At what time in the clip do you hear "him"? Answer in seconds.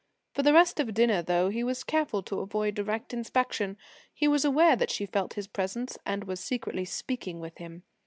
7.59-7.83